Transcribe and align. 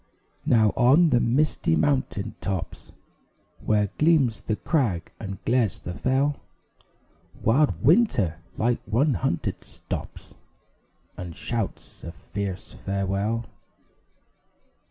Now 0.47 0.73
on 0.75 1.11
the 1.11 1.19
misty 1.19 1.75
mountain 1.75 2.33
tops, 2.41 2.91
Where 3.63 3.89
gleams 3.99 4.41
the 4.41 4.55
crag 4.55 5.11
and 5.19 5.37
glares 5.45 5.77
the 5.77 5.93
fell, 5.93 6.37
Wild 7.43 7.83
Winter, 7.85 8.39
like 8.57 8.79
one 8.87 9.13
hunted, 9.13 9.63
stops 9.63 10.33
And 11.17 11.35
shouts 11.35 12.03
a 12.03 12.11
fierce 12.11 12.73
farewell. 12.73 13.45